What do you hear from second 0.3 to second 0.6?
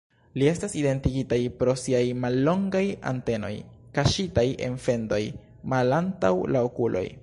Ili